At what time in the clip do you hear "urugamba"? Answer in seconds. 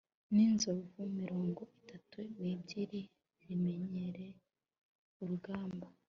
5.21-5.87